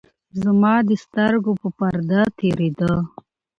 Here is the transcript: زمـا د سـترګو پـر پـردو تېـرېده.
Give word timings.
زمـا 0.41 0.75
د 0.87 0.89
سـترګو 1.03 1.51
پـر 1.61 1.71
پـردو 1.77 2.21
تېـرېده. 2.37 2.93